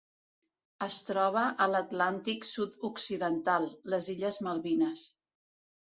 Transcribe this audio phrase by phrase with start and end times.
[0.85, 5.05] Es troba a l'Atlàntic sud-occidental: les illes Malvines.